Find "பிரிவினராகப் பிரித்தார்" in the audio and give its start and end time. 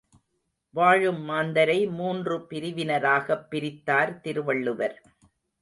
2.49-4.19